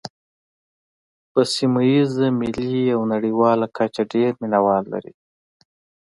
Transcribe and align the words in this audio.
په 1.31 1.41
سیمه 1.55 1.81
ییزه، 1.91 2.27
ملي 2.39 2.81
او 2.95 3.01
نړیواله 3.13 3.65
کچه 3.77 4.03
ډېر 4.13 4.31
مینوال 4.41 4.83
لري. 4.93 5.13